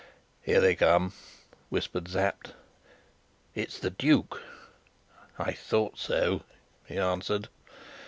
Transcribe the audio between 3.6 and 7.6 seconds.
the duke!" "I thought so," he answered.